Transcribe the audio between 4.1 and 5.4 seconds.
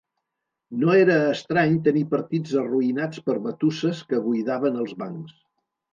que buidaven els bancs.